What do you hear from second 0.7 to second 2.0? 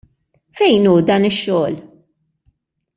hu dan ix-xogħol?